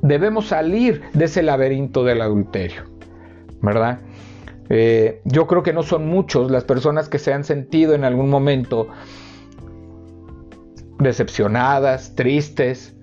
debemos 0.00 0.46
salir 0.46 1.02
de 1.12 1.26
ese 1.26 1.42
laberinto 1.42 2.02
del 2.02 2.22
adulterio. 2.22 2.84
¿Verdad? 3.60 4.00
Eh, 4.70 5.20
yo 5.24 5.46
creo 5.46 5.62
que 5.62 5.72
no 5.72 5.82
son 5.82 6.06
muchos 6.06 6.50
las 6.50 6.64
personas 6.64 7.08
que 7.08 7.18
se 7.18 7.32
han 7.32 7.44
sentido 7.44 7.94
en 7.94 8.04
algún 8.04 8.30
momento 8.30 8.88
decepcionadas, 10.98 12.14
tristes, 12.14 12.96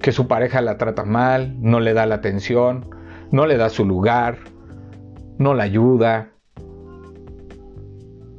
que 0.00 0.12
su 0.12 0.28
pareja 0.28 0.60
la 0.60 0.78
trata 0.78 1.04
mal, 1.04 1.56
no 1.60 1.80
le 1.80 1.92
da 1.92 2.06
la 2.06 2.16
atención, 2.16 2.88
no 3.32 3.46
le 3.46 3.56
da 3.56 3.68
su 3.68 3.84
lugar, 3.84 4.38
no 5.38 5.54
la 5.54 5.64
ayuda, 5.64 6.30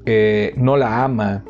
eh, 0.06 0.54
no 0.56 0.78
la 0.78 1.04
ama. 1.04 1.44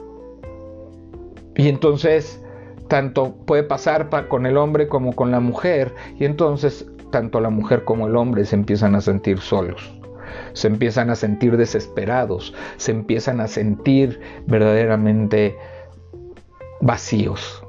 Y 1.55 1.67
entonces, 1.67 2.43
tanto 2.87 3.35
puede 3.45 3.63
pasar 3.63 4.09
con 4.27 4.45
el 4.47 4.57
hombre 4.57 4.87
como 4.87 5.13
con 5.13 5.29
la 5.29 5.39
mujer, 5.39 5.93
y 6.17 6.25
entonces 6.25 6.89
tanto 7.11 7.39
la 7.39 7.49
mujer 7.49 7.83
como 7.83 8.07
el 8.07 8.15
hombre 8.15 8.45
se 8.45 8.55
empiezan 8.55 8.95
a 8.95 9.01
sentir 9.01 9.39
solos 9.39 9.98
se 10.53 10.67
empiezan 10.67 11.09
a 11.09 11.15
sentir 11.15 11.57
desesperados, 11.57 12.53
se 12.77 12.91
empiezan 12.91 13.41
a 13.41 13.48
sentir 13.48 14.19
verdaderamente 14.48 15.55
vacíos. 16.81 17.63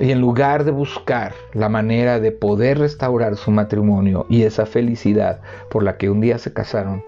Y 0.00 0.12
en 0.12 0.20
lugar 0.20 0.64
de 0.64 0.70
buscar 0.70 1.34
la 1.54 1.68
manera 1.68 2.20
de 2.20 2.30
poder 2.30 2.78
restaurar 2.78 3.36
su 3.36 3.50
matrimonio 3.50 4.26
y 4.28 4.44
esa 4.44 4.64
felicidad 4.64 5.40
por 5.70 5.82
la 5.82 5.96
que 5.96 6.08
un 6.08 6.20
día 6.20 6.38
se 6.38 6.52
casaron, 6.52 7.02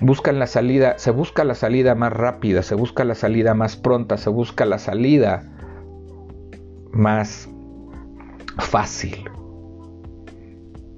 buscan 0.00 0.38
la 0.40 0.48
salida, 0.48 0.98
se 0.98 1.12
busca 1.12 1.44
la 1.44 1.54
salida 1.54 1.94
más 1.94 2.12
rápida, 2.12 2.62
se 2.62 2.74
busca 2.74 3.04
la 3.04 3.14
salida 3.14 3.54
más 3.54 3.76
pronta, 3.76 4.16
se 4.16 4.30
busca 4.30 4.64
la 4.64 4.78
salida 4.78 5.44
más 6.90 7.48
fácil 8.58 9.30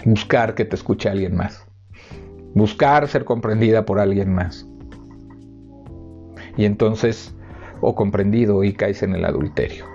buscar 0.05 0.55
que 0.55 0.65
te 0.65 0.77
escuche 0.77 1.09
alguien 1.09 1.37
más, 1.37 1.67
buscar 2.55 3.07
ser 3.09 3.25
comprendida 3.25 3.85
por 3.85 3.99
alguien 3.99 4.35
más. 4.35 4.67
Y 6.57 6.65
entonces, 6.65 7.35
o 7.81 7.95
comprendido 7.95 8.63
y 8.65 8.73
caes 8.73 9.03
en 9.03 9.15
el 9.15 9.25
adulterio. 9.25 9.87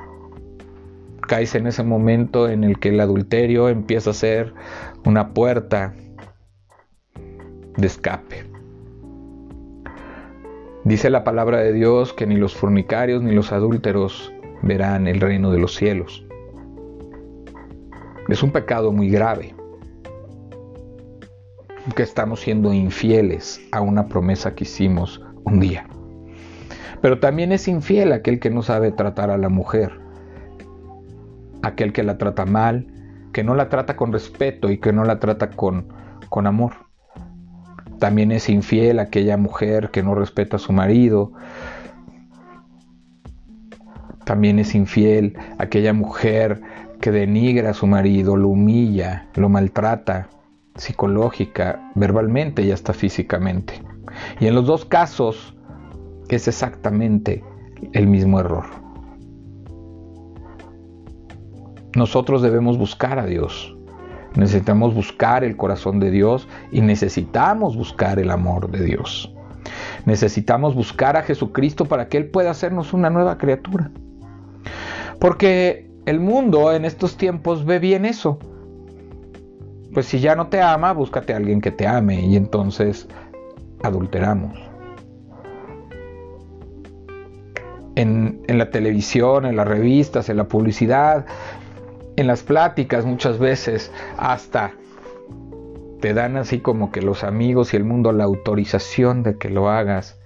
Caes 1.21 1.55
en 1.55 1.67
ese 1.67 1.83
momento 1.83 2.49
en 2.49 2.63
el 2.63 2.79
que 2.79 2.89
el 2.89 2.99
adulterio 2.99 3.69
empieza 3.69 4.11
a 4.11 4.13
ser 4.13 4.53
una 5.05 5.33
puerta 5.33 5.93
de 7.75 7.87
escape. 7.87 8.45
Dice 10.83 11.09
la 11.09 11.23
palabra 11.23 11.59
de 11.59 11.73
Dios 11.73 12.13
que 12.13 12.25
ni 12.25 12.37
los 12.37 12.55
fornicarios 12.55 13.21
ni 13.21 13.33
los 13.33 13.51
adúlteros 13.51 14.33
verán 14.61 15.07
el 15.07 15.19
reino 15.19 15.51
de 15.51 15.59
los 15.59 15.75
cielos. 15.75 16.25
Es 18.29 18.41
un 18.41 18.51
pecado 18.51 18.91
muy 18.91 19.09
grave 19.09 19.56
que 21.96 22.03
estamos 22.03 22.41
siendo 22.41 22.74
infieles 22.74 23.62
a 23.72 23.82
una 23.82 24.08
promesa 24.08 24.56
que 24.56 24.63
hicimos 24.63 25.22
un 25.44 25.60
día. 25.60 25.88
Pero 27.01 27.20
también 27.20 27.51
es 27.51 27.67
infiel 27.67 28.12
aquel 28.12 28.39
que 28.39 28.50
no 28.50 28.62
sabe 28.62 28.91
tratar 28.91 29.29
a 29.29 29.38
la 29.38 29.50
mujer, 29.50 30.00
aquel 31.63 31.94
que 31.94 32.03
la 32.03 32.17
trata 32.17 32.46
mal, 32.46 32.88
que 33.32 33.44
no 33.44 33.56
la 33.56 33.70
trata 33.70 33.96
con 33.96 34.12
respeto 34.12 34.70
y 34.70 34.79
que 34.79 34.91
no 34.91 35.03
la 35.03 35.20
trata 35.20 35.51
con, 35.51 35.88
con 36.29 36.48
amor. 36.48 36.74
También 38.00 38.32
es 38.32 38.50
infiel 38.50 39.00
aquella 39.00 39.38
mujer 39.38 39.89
que 39.91 40.03
no 40.03 40.15
respeta 40.15 40.58
a 40.58 40.60
su 40.60 40.74
marido. 40.74 41.32
También 44.24 44.60
es 44.60 44.75
infiel 44.75 45.38
aquella 45.58 45.94
mujer 45.94 46.62
que 47.00 47.12
denigra 47.12 47.72
a 47.72 47.74
su 47.74 47.88
marido, 47.88 48.36
lo 48.36 48.50
humilla, 48.50 49.27
lo 49.36 49.50
maltrata, 49.50 50.29
psicológica, 50.77 51.91
verbalmente 51.96 52.62
y 52.62 52.72
hasta 52.72 52.93
físicamente. 52.93 53.81
Y 54.39 54.48
en 54.48 54.55
los 54.55 54.65
dos 54.65 54.86
casos 54.86 55.55
es 56.29 56.48
exactamente 56.48 57.43
el 57.93 58.07
mismo 58.07 58.39
error. 58.39 58.65
Nosotros 61.96 62.41
debemos 62.41 62.77
buscar 62.77 63.19
a 63.19 63.25
Dios. 63.25 63.75
Necesitamos 64.36 64.93
buscar 64.93 65.43
el 65.43 65.57
corazón 65.57 66.00
de 66.00 66.12
Dios 66.12 66.48
y 66.72 66.81
necesitamos 66.81 67.75
buscar 67.75 68.19
el 68.19 68.29
amor 68.29 68.69
de 68.69 68.84
Dios. 68.84 69.34
Necesitamos 70.05 70.75
buscar 70.75 71.17
a 71.17 71.24
Jesucristo 71.24 71.86
para 71.86 72.07
que 72.07 72.17
Él 72.17 72.29
pueda 72.29 72.51
hacernos 72.51 72.93
una 72.93 73.10
nueva 73.10 73.38
criatura. 73.38 73.89
Porque 75.19 75.89
el 76.05 76.19
mundo 76.19 76.72
en 76.72 76.86
estos 76.86 77.17
tiempos 77.17 77.65
ve 77.65 77.79
bien 77.79 78.05
eso 78.05 78.39
pues 79.97 80.05
si 80.05 80.19
ya 80.19 80.35
no 80.35 80.45
te 80.45 80.61
ama, 80.61 80.93
búscate 80.93 81.33
a 81.33 81.37
alguien 81.37 81.59
que 81.59 81.71
te 81.71 81.87
ame 81.87 82.21
y 82.21 82.35
entonces 82.35 83.07
adulteramos. 83.81 84.55
En, 87.95 88.43
en, 88.45 88.59
la 88.59 88.69
televisión, 88.69 89.47
en 89.47 89.55
las 89.55 89.67
revistas, 89.67 90.29
en 90.29 90.37
la 90.37 90.47
publicidad, 90.47 91.25
en 92.15 92.27
las 92.27 92.43
pláticas 92.43 93.07
muchas 93.07 93.39
veces 93.39 93.91
hasta 94.19 94.73
te 95.99 96.13
dan 96.13 96.37
así 96.37 96.59
como 96.59 96.91
que 96.91 97.01
los 97.01 97.23
amigos 97.23 97.73
y 97.73 97.77
el 97.77 97.83
mundo 97.83 98.11
la 98.11 98.25
autorización 98.25 99.23
de 99.23 99.39
que 99.39 99.49
lo 99.49 99.67
hagas 99.67 100.19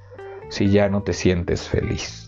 si 0.50 0.68
ya 0.68 0.90
no 0.90 1.04
te 1.04 1.14
sientes 1.14 1.70
feliz. 1.70 2.28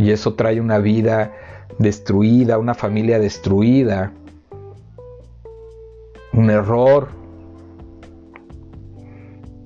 Y 0.00 0.10
eso 0.10 0.34
trae 0.34 0.60
una 0.60 0.78
vida 0.78 1.32
destruida, 1.78 2.58
una 2.58 2.74
familia 2.74 3.20
destruida, 3.20 4.14
un 6.32 6.50
error 6.50 7.08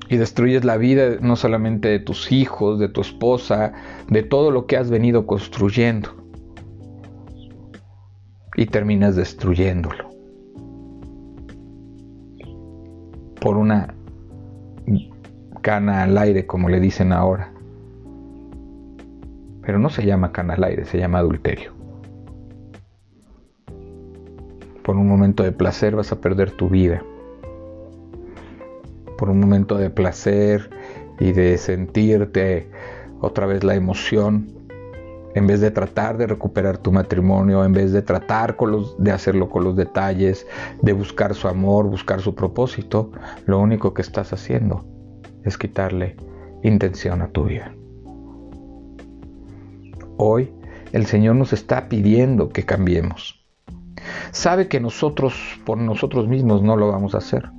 y 0.09 0.17
destruyes 0.17 0.65
la 0.65 0.77
vida 0.77 1.17
no 1.21 1.37
solamente 1.37 1.89
de 1.89 1.99
tus 1.99 2.31
hijos, 2.31 2.79
de 2.79 2.89
tu 2.89 3.01
esposa, 3.01 3.73
de 4.09 4.23
todo 4.23 4.51
lo 4.51 4.67
que 4.67 4.77
has 4.77 4.91
venido 4.91 5.27
construyendo 5.27 6.11
y 8.57 8.67
terminas 8.67 9.17
destruyéndolo 9.17 10.11
por 13.41 13.57
una 13.57 13.95
cana 15.61 16.03
al 16.03 16.17
aire 16.17 16.47
como 16.47 16.69
le 16.69 16.81
dicen 16.81 17.13
ahora. 17.13 17.53
Pero 19.63 19.79
no 19.79 19.91
se 19.91 20.05
llama 20.05 20.33
cana 20.33 20.55
al 20.55 20.65
aire, 20.65 20.85
se 20.85 20.99
llama 20.99 21.19
adulterio. 21.19 21.74
Por 24.85 24.97
un 24.97 25.09
momento 25.09 25.43
de 25.43 25.51
placer 25.51 25.97
vas 25.97 26.13
a 26.13 26.21
perder 26.21 26.51
tu 26.51 26.69
vida. 26.69 27.03
Por 29.17 29.31
un 29.31 29.41
momento 29.41 29.79
de 29.79 29.89
placer 29.89 30.69
y 31.19 31.33
de 31.33 31.57
sentirte 31.57 32.69
otra 33.19 33.47
vez 33.47 33.65
la 33.65 33.77
emoción, 33.77 34.55
en 35.35 35.47
vez 35.47 35.63
de 35.63 35.71
tratar 35.71 36.19
de 36.19 36.27
recuperar 36.27 36.77
tu 36.77 36.93
matrimonio, 36.93 37.65
en 37.65 37.73
vez 37.73 37.93
de 37.93 38.03
tratar 38.03 38.59
de 38.99 39.11
hacerlo 39.11 39.49
con 39.49 39.65
los 39.65 39.75
detalles, 39.75 40.47
de 40.83 40.93
buscar 40.93 41.35
su 41.35 41.49
amor, 41.49 41.87
buscar 41.87 42.21
su 42.21 42.35
propósito, 42.35 43.11
lo 43.47 43.61
único 43.61 43.95
que 43.95 44.03
estás 44.03 44.35
haciendo 44.35 44.85
es 45.45 45.57
quitarle 45.57 46.17
intención 46.63 47.23
a 47.23 47.29
tu 47.29 47.45
vida. 47.45 47.75
Hoy 50.19 50.53
el 50.93 51.07
Señor 51.07 51.37
nos 51.37 51.55
está 51.55 51.89
pidiendo 51.89 52.51
que 52.51 52.65
cambiemos. 52.65 53.44
Sabe 54.31 54.69
que 54.69 54.81
nosotros 54.81 55.35
por 55.65 55.79
nosotros 55.79 56.29
mismos 56.29 56.63
no 56.63 56.77
lo 56.77 56.91
vamos 56.91 57.15
a 57.15 57.19
hacer. 57.19 57.51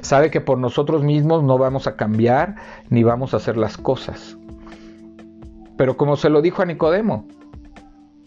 Sabe 0.00 0.30
que 0.30 0.40
por 0.40 0.58
nosotros 0.58 1.02
mismos 1.02 1.42
no 1.42 1.58
vamos 1.58 1.86
a 1.86 1.96
cambiar 1.96 2.56
ni 2.90 3.02
vamos 3.02 3.34
a 3.34 3.38
hacer 3.38 3.56
las 3.56 3.76
cosas. 3.76 4.36
Pero 5.76 5.96
como 5.96 6.16
se 6.16 6.30
lo 6.30 6.40
dijo 6.42 6.62
a 6.62 6.66
Nicodemo, 6.66 7.26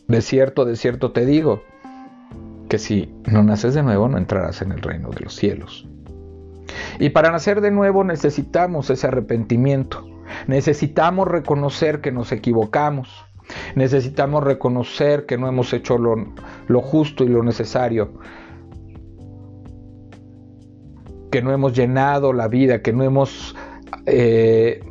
de 0.07 0.21
cierto, 0.21 0.65
de 0.65 0.75
cierto 0.75 1.11
te 1.11 1.25
digo, 1.25 1.61
que 2.67 2.77
si 2.77 3.13
no 3.25 3.43
naces 3.43 3.73
de 3.73 3.83
nuevo 3.83 4.07
no 4.07 4.17
entrarás 4.17 4.61
en 4.61 4.71
el 4.71 4.81
reino 4.81 5.09
de 5.09 5.21
los 5.21 5.33
cielos. 5.33 5.87
Y 6.99 7.09
para 7.09 7.31
nacer 7.31 7.61
de 7.61 7.71
nuevo 7.71 8.03
necesitamos 8.03 8.89
ese 8.89 9.07
arrepentimiento, 9.07 10.05
necesitamos 10.47 11.27
reconocer 11.27 12.01
que 12.01 12.11
nos 12.11 12.31
equivocamos, 12.31 13.25
necesitamos 13.75 14.43
reconocer 14.43 15.25
que 15.25 15.37
no 15.37 15.47
hemos 15.47 15.73
hecho 15.73 15.97
lo, 15.97 16.81
justo 16.81 17.23
y 17.23 17.27
lo 17.27 17.43
necesario, 17.43 18.11
que 21.31 21.41
no 21.41 21.51
hemos 21.51 21.73
llenado 21.73 22.33
la 22.33 22.47
vida, 22.47 22.81
que 22.81 22.93
no 22.93 23.03
hemos 23.03 23.55
eh, 24.05 24.81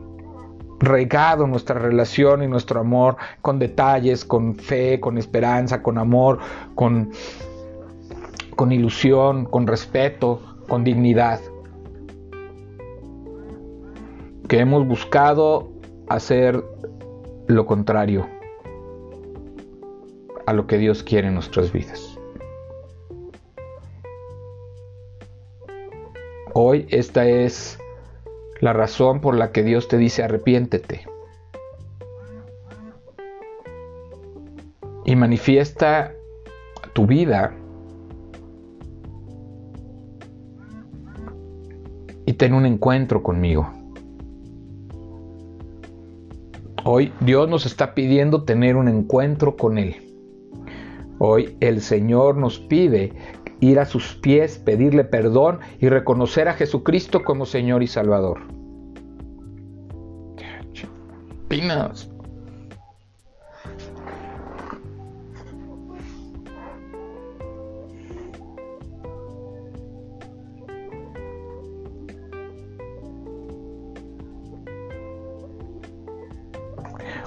regado 0.78 1.46
nuestra 1.46 1.78
relación 1.78 2.42
y 2.42 2.48
nuestro 2.48 2.80
amor 2.80 3.16
con 3.40 3.58
detalles, 3.58 4.24
con 4.24 4.54
fe, 4.54 5.00
con 5.00 5.18
esperanza, 5.18 5.82
con 5.82 5.98
amor, 5.98 6.38
con, 6.74 7.10
con 8.54 8.72
ilusión, 8.72 9.46
con 9.46 9.66
respeto, 9.66 10.40
con 10.68 10.84
dignidad. 10.84 11.40
Que 14.48 14.60
hemos 14.60 14.86
buscado 14.86 15.72
hacer 16.08 16.62
lo 17.48 17.66
contrario 17.66 18.35
a 20.46 20.52
lo 20.52 20.66
que 20.66 20.78
Dios 20.78 21.02
quiere 21.02 21.28
en 21.28 21.34
nuestras 21.34 21.72
vidas. 21.72 22.16
Hoy 26.54 26.86
esta 26.88 27.28
es 27.28 27.78
la 28.60 28.72
razón 28.72 29.20
por 29.20 29.36
la 29.36 29.52
que 29.52 29.62
Dios 29.62 29.88
te 29.88 29.98
dice 29.98 30.22
arrepiéntete. 30.22 31.06
Y 35.04 35.14
manifiesta 35.14 36.12
tu 36.94 37.06
vida 37.06 37.52
y 42.24 42.32
ten 42.32 42.54
un 42.54 42.66
encuentro 42.66 43.22
conmigo. 43.22 43.70
Hoy 46.84 47.12
Dios 47.20 47.48
nos 47.48 47.66
está 47.66 47.94
pidiendo 47.94 48.44
tener 48.44 48.76
un 48.76 48.88
encuentro 48.88 49.56
con 49.56 49.76
Él. 49.76 50.05
Hoy 51.28 51.56
el 51.58 51.80
Señor 51.80 52.36
nos 52.36 52.60
pide 52.60 53.12
ir 53.58 53.80
a 53.80 53.84
sus 53.84 54.14
pies, 54.14 54.58
pedirle 54.58 55.02
perdón 55.02 55.58
y 55.80 55.88
reconocer 55.88 56.46
a 56.46 56.52
Jesucristo 56.52 57.24
como 57.24 57.46
Señor 57.46 57.82
y 57.82 57.88
Salvador. 57.88 58.38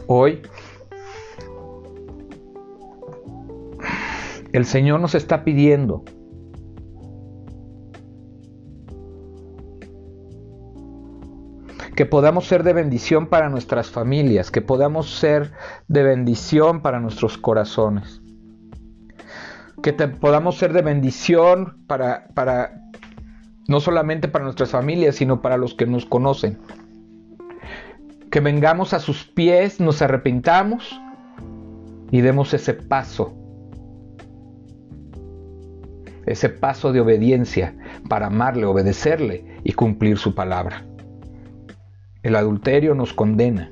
Hoy 0.07 0.41
el 4.53 4.65
Señor 4.65 4.99
nos 4.99 5.15
está 5.15 5.43
pidiendo. 5.43 6.03
Que 11.95 12.05
podamos 12.05 12.47
ser 12.47 12.63
de 12.63 12.73
bendición 12.73 13.27
para 13.27 13.49
nuestras 13.49 13.89
familias, 13.89 14.51
que 14.51 14.61
podamos 14.61 15.19
ser 15.19 15.51
de 15.87 16.03
bendición 16.03 16.81
para 16.81 16.99
nuestros 16.99 17.37
corazones, 17.37 18.21
que 19.83 19.91
podamos 19.93 20.57
ser 20.57 20.71
de 20.71 20.81
bendición 20.81 21.83
para, 21.87 22.29
para, 22.33 22.81
no 23.67 23.81
solamente 23.81 24.29
para 24.29 24.45
nuestras 24.45 24.69
familias, 24.69 25.15
sino 25.15 25.41
para 25.41 25.57
los 25.57 25.73
que 25.73 25.85
nos 25.85 26.05
conocen. 26.05 26.57
Que 28.31 28.39
vengamos 28.39 28.93
a 28.93 28.99
sus 28.99 29.25
pies, 29.25 29.81
nos 29.81 30.01
arrepintamos 30.01 31.01
y 32.11 32.21
demos 32.21 32.53
ese 32.53 32.75
paso, 32.75 33.38
ese 36.29 36.47
paso 36.47 36.93
de 36.93 37.01
obediencia 37.01 37.75
para 38.07 38.27
amarle, 38.27 38.67
obedecerle 38.67 39.43
y 39.63 39.73
cumplir 39.73 40.19
su 40.19 40.35
palabra. 40.35 40.85
El 42.21 42.35
adulterio 42.35 42.93
nos 42.93 43.13
condena. 43.13 43.71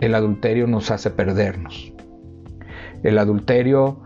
El 0.00 0.14
adulterio 0.14 0.66
nos 0.66 0.90
hace 0.90 1.10
perdernos. 1.10 1.92
El 3.02 3.18
adulterio 3.18 4.00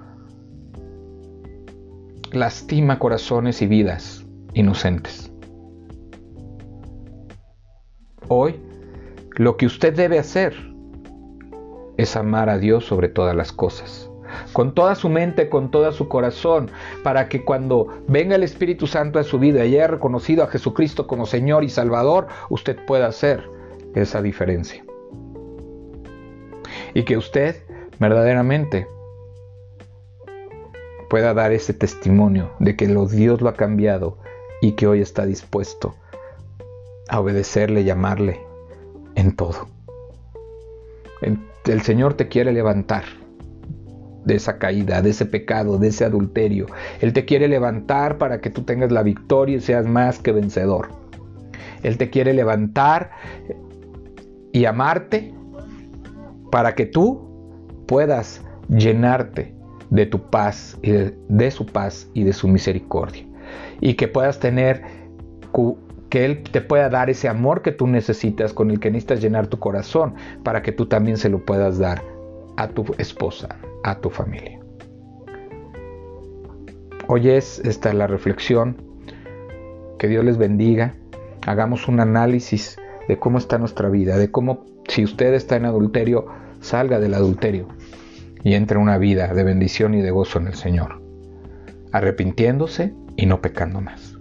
lastima 2.33 2.99
corazones 2.99 3.63
y 3.63 3.69
vidas 3.69 4.27
inocentes. 4.55 5.33
Hoy, 8.27 8.57
lo 9.37 9.57
que 9.57 9.67
usted 9.67 9.95
debe 9.95 10.19
hacer 10.19 10.55
es 11.97 12.17
amar 12.17 12.51
a 12.51 12.59
Dios 12.59 12.85
sobre 12.85 13.09
todas 13.09 13.37
las 13.37 13.53
cosas 13.53 14.10
con 14.53 14.75
toda 14.75 14.95
su 14.95 15.09
mente, 15.09 15.49
con 15.49 15.71
todo 15.71 15.91
su 15.93 16.09
corazón, 16.09 16.71
para 17.03 17.29
que 17.29 17.45
cuando 17.45 17.89
venga 18.09 18.37
el 18.37 18.43
Espíritu 18.43 18.87
Santo 18.87 19.19
a 19.19 19.25
su 19.25 19.39
vida 19.39 19.65
y 19.65 19.75
haya 19.75 19.87
reconocido 19.87 20.45
a 20.45 20.49
Jesucristo 20.49 21.07
como 21.07 21.27
Señor 21.27 21.65
y 21.65 21.69
Salvador, 21.69 22.29
usted 22.49 22.77
pueda 22.87 23.07
hacer 23.07 23.49
esa 23.95 24.23
diferencia. 24.23 24.85
Y 26.95 27.05
que 27.05 27.17
usted 27.17 27.57
verdaderamente 27.99 28.87
pueda 31.09 31.35
dar 31.35 31.53
ese 31.53 31.75
testimonio 31.75 32.53
de 32.61 32.77
que 32.77 32.87
Dios 32.87 33.41
lo 33.41 33.49
ha 33.49 33.55
cambiado 33.55 34.19
y 34.61 34.73
que 34.73 34.87
hoy 34.87 35.01
está 35.01 35.27
dispuesto 35.27 35.95
a 37.09 37.21
obedecerle 37.21 37.83
y 37.83 37.91
amarle 37.91 38.41
en 39.17 39.35
todo. 39.35 39.69
El 41.67 41.83
Señor 41.83 42.15
te 42.15 42.29
quiere 42.29 42.53
levantar 42.53 43.05
de 44.25 44.37
esa 44.37 44.59
caída, 44.59 45.03
de 45.03 45.11
ese 45.11 45.27
pecado, 45.27 45.79
de 45.79 45.89
ese 45.89 46.05
adulterio. 46.05 46.67
Él 47.01 47.13
te 47.13 47.25
quiere 47.25 47.49
levantar 47.49 48.19
para 48.19 48.41
que 48.41 48.51
tú 48.51 48.63
tengas 48.63 48.93
la 48.93 49.03
victoria 49.03 49.57
y 49.57 49.61
seas 49.61 49.87
más 49.87 50.19
que 50.19 50.33
vencedor. 50.33 50.89
Él 51.83 51.97
te 51.97 52.11
quiere 52.11 52.35
levantar 52.35 53.11
y 54.53 54.65
amarte 54.65 55.33
para 56.51 56.75
que 56.75 56.87
tú 56.87 57.85
puedas 57.87 58.43
llenarte 58.69 59.55
de 59.91 60.07
tu 60.07 60.21
paz 60.31 60.79
y 60.83 60.93
de, 60.93 61.51
su 61.51 61.67
paz 61.67 62.09
y 62.15 62.25
de 62.25 62.33
su 62.33 62.49
misericordia. 62.49 63.27
Y 63.81 63.95
que 63.95 64.09
puedas 64.09 64.39
tener 64.39 64.83
que 66.09 66.25
Él 66.25 66.43
te 66.43 66.61
pueda 66.61 66.89
dar 66.89 67.11
ese 67.11 67.29
amor 67.29 67.63
que 67.63 67.73
tú 67.73 67.87
necesitas, 67.87 68.53
con 68.53 68.71
el 68.71 68.79
que 68.79 68.91
necesitas 68.91 69.21
llenar 69.21 69.47
tu 69.47 69.59
corazón, 69.59 70.15
para 70.45 70.63
que 70.63 70.73
tú 70.73 70.87
también 70.87 71.17
se 71.17 71.29
lo 71.29 71.45
puedas 71.45 71.79
dar 71.79 72.03
a 72.57 72.69
tu 72.69 72.85
esposa, 72.99 73.57
a 73.83 74.01
tu 74.01 74.11
familia. 74.11 74.61
Hoy 77.07 77.29
es 77.29 77.61
esta 77.65 77.93
la 77.93 78.07
reflexión. 78.07 78.77
Que 79.99 80.09
Dios 80.09 80.25
les 80.25 80.39
bendiga. 80.39 80.95
Hagamos 81.47 81.89
un 81.89 82.01
análisis 82.01 82.79
de 83.09 83.19
cómo 83.19 83.39
está 83.39 83.59
nuestra 83.59 83.89
vida, 83.89 84.17
de 84.17 84.31
cómo 84.31 84.65
si 84.89 85.05
usted 85.05 85.35
está 85.35 85.57
en 85.57 85.65
adulterio, 85.65 86.27
salga 86.61 87.01
del 87.01 87.15
adulterio 87.15 87.67
y 88.43 88.55
entre 88.55 88.79
una 88.79 88.99
vida 88.99 89.33
de 89.35 89.45
bendición 89.45 89.95
y 89.95 90.03
de 90.03 90.11
gozo 90.11 90.39
en 90.39 90.47
el 90.47 90.55
Señor, 90.55 91.03
arrepintiéndose 91.93 92.95
y 93.17 93.27
no 93.27 93.41
pecando 93.41 93.81
más. 93.81 94.17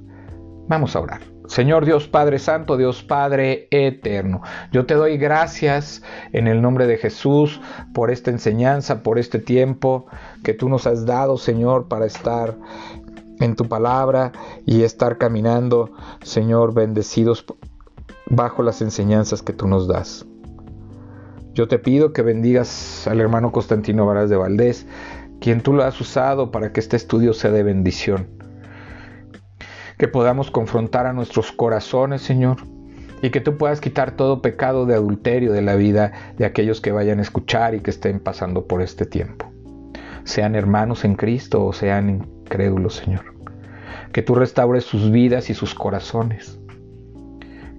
Vamos 0.68 0.96
a 0.96 1.02
orar. 1.02 1.39
Señor, 1.60 1.84
Dios 1.84 2.08
Padre 2.08 2.40
Santo, 2.40 2.78
Dios 2.78 3.04
Padre 3.04 3.68
Eterno, 3.70 4.42
yo 4.72 4.86
te 4.86 4.94
doy 4.94 5.18
gracias 5.18 6.02
en 6.32 6.48
el 6.48 6.62
nombre 6.62 6.88
de 6.88 6.96
Jesús 6.96 7.60
por 7.94 8.12
esta 8.12 8.32
enseñanza, 8.32 9.04
por 9.04 9.20
este 9.20 9.40
tiempo 9.40 10.06
que 10.42 10.54
tú 10.54 10.70
nos 10.70 10.88
has 10.88 11.06
dado, 11.06 11.36
Señor, 11.36 11.90
para 11.90 12.06
estar 12.06 12.56
en 13.42 13.58
tu 13.58 13.66
palabra 13.66 14.32
y 14.66 14.84
estar 14.84 15.18
caminando, 15.18 15.92
Señor, 16.24 16.74
bendecidos 16.74 17.44
bajo 18.28 18.64
las 18.64 18.82
enseñanzas 18.82 19.42
que 19.42 19.52
tú 19.52 19.68
nos 19.68 19.86
das. 19.86 20.26
Yo 21.54 21.68
te 21.68 21.78
pido 21.78 22.14
que 22.14 22.22
bendigas 22.22 23.06
al 23.06 23.20
hermano 23.20 23.52
Constantino 23.52 24.06
Varas 24.06 24.30
de 24.30 24.38
Valdés, 24.38 24.88
quien 25.42 25.60
tú 25.60 25.74
lo 25.74 25.84
has 25.84 26.00
usado 26.00 26.52
para 26.52 26.72
que 26.72 26.80
este 26.80 26.96
estudio 26.96 27.34
sea 27.34 27.52
de 27.52 27.64
bendición. 27.64 28.49
Que 30.00 30.08
podamos 30.08 30.50
confrontar 30.50 31.06
a 31.06 31.14
nuestros 31.14 31.52
corazones, 31.52 32.24
Señor, 32.24 32.58
y 33.22 33.30
que 33.30 33.40
tú 33.40 33.56
puedas 33.58 33.80
quitar 33.80 34.16
todo 34.16 34.42
pecado 34.42 34.88
de 34.88 34.96
adulterio 34.96 35.52
de 35.54 35.62
la 35.62 35.76
vida 35.76 36.12
de 36.40 36.46
aquellos 36.46 36.82
que 36.82 36.92
vayan 36.92 37.20
a 37.20 37.22
escuchar 37.22 37.76
y 37.76 37.82
que 37.82 37.92
estén 37.92 38.20
pasando 38.20 38.66
por 38.66 38.82
este 38.82 39.06
tiempo. 39.06 39.52
Sean 40.24 40.56
hermanos 40.56 41.06
en 41.06 41.14
Cristo 41.14 41.64
o 41.64 41.72
sean 41.72 42.10
incrédulos, 42.10 42.96
Señor. 42.96 43.36
Que 44.12 44.24
tú 44.24 44.34
restaures 44.34 44.86
sus 44.86 45.12
vidas 45.12 45.52
y 45.52 45.54
sus 45.54 45.76
corazones. 45.76 46.60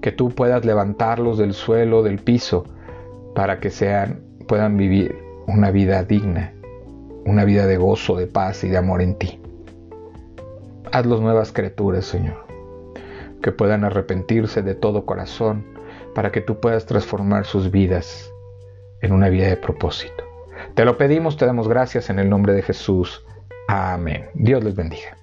Que 0.01 0.13
tú 0.13 0.29
puedas 0.31 0.65
levantarlos 0.65 1.39
del 1.39 1.55
suelo, 1.55 2.05
del 2.05 2.21
piso, 2.21 2.65
para 3.35 3.59
que 3.59 3.71
sean, 3.71 4.21
puedan 4.47 4.77
vivir 4.77 5.19
una 5.49 5.73
vida 5.73 6.05
digna 6.05 6.53
una 7.25 7.45
vida 7.45 7.67
de 7.67 7.77
gozo, 7.77 8.17
de 8.17 8.27
paz 8.27 8.65
y 8.65 8.69
de 8.69 8.77
amor 8.77 9.03
en 9.03 9.15
ti. 9.15 9.40
Hazlos 10.93 11.21
nuevas 11.21 11.53
criaturas, 11.53 12.05
Señor, 12.05 12.45
que 13.43 13.53
puedan 13.53 13.85
arrepentirse 13.85 14.63
de 14.63 14.75
todo 14.75 15.07
corazón 15.07 15.65
para 16.15 16.33
que 16.33 16.41
tú 16.41 16.61
puedas 16.61 16.87
transformar 16.87 17.45
sus 17.47 17.71
vidas 17.71 18.33
en 19.01 19.13
una 19.13 19.29
vida 19.29 19.47
de 19.47 19.57
propósito. 19.57 20.25
Te 20.75 20.85
lo 20.85 20.99
pedimos, 20.99 21.37
te 21.37 21.47
damos 21.47 21.69
gracias 21.69 22.11
en 22.11 22.19
el 22.19 22.29
nombre 22.29 22.55
de 22.55 22.63
Jesús. 22.63 23.25
Amén. 23.69 24.31
Dios 24.35 24.65
les 24.65 24.75
bendiga. 24.75 25.20